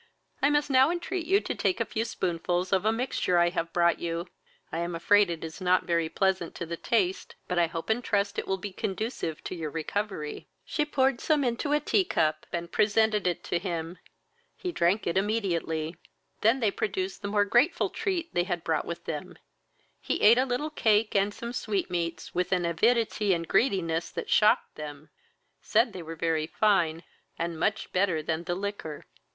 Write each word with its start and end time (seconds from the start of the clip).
I 0.41 0.49
must 0.49 0.71
now 0.71 0.89
entreat 0.89 1.27
you 1.27 1.41
to 1.41 1.53
take 1.53 1.79
a 1.79 1.85
few 1.85 2.05
spoonfuls 2.05 2.73
of 2.73 2.85
a 2.85 2.91
mixture 2.91 3.37
I 3.37 3.49
have 3.49 3.71
brought 3.71 3.99
you. 3.99 4.25
I 4.71 4.79
am 4.79 4.95
afraid 4.95 5.29
it 5.29 5.43
is 5.43 5.61
not 5.61 5.83
very 5.85 6.09
pleasant 6.09 6.55
to 6.55 6.65
the 6.65 6.75
taste, 6.75 7.35
but 7.47 7.59
I 7.59 7.67
hope 7.67 7.87
and 7.87 8.03
trust 8.03 8.39
it 8.39 8.47
will 8.47 8.57
be 8.57 8.71
conducive 8.71 9.43
to 9.43 9.53
your 9.53 9.69
recovery." 9.69 10.47
She 10.65 10.85
poured 10.85 11.21
some 11.21 11.43
into 11.43 11.71
a 11.71 11.79
tea 11.79 12.03
cup, 12.03 12.47
and 12.51 12.71
presented 12.71 13.27
it 13.27 13.43
to 13.43 13.59
him; 13.59 13.99
he 14.57 14.71
drank 14.71 15.05
it 15.05 15.19
immediately. 15.19 15.97
They 16.41 16.57
then 16.59 16.71
produced 16.71 17.21
the 17.21 17.27
more 17.27 17.45
grateful 17.45 17.91
treat 17.91 18.33
they 18.33 18.45
had 18.45 18.63
brought 18.63 18.85
with 18.85 19.05
them; 19.05 19.37
he 20.01 20.27
at 20.31 20.39
a 20.39 20.45
little 20.47 20.71
cake, 20.71 21.13
and 21.13 21.31
some 21.31 21.53
sweetmeats, 21.53 22.33
with 22.33 22.51
an 22.51 22.65
avidity 22.65 23.35
and 23.35 23.47
greediness 23.47 24.09
that 24.09 24.31
shocked 24.31 24.73
them, 24.77 25.11
said 25.61 25.93
they 25.93 26.01
were 26.01 26.15
very 26.15 26.47
fine, 26.47 27.03
and 27.37 27.59
much 27.59 27.91
better 27.91 28.23
than 28.23 28.45
the 28.45 28.55
liquor. 28.55 29.05